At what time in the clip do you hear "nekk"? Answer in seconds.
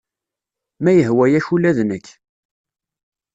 1.89-2.07